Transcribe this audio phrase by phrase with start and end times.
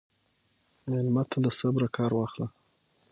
[0.89, 2.47] مېلمه ته له صبره کار واخله.